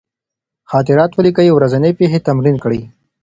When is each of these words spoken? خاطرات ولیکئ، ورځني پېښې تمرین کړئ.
خاطرات 0.71 1.11
ولیکئ، 1.15 1.49
ورځني 1.53 1.91
پېښې 1.99 2.19
تمرین 2.27 2.57
کړئ. 2.63 2.81